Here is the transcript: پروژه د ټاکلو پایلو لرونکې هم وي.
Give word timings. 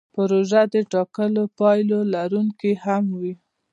پروژه 0.15 0.61
د 0.73 0.75
ټاکلو 0.93 1.43
پایلو 1.59 1.99
لرونکې 2.13 2.71
هم 2.83 3.03
وي. 3.19 3.33